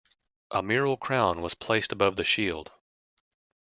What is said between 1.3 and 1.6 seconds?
was